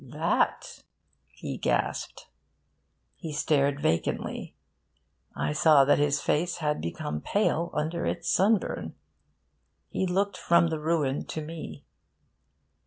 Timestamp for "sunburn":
8.27-8.95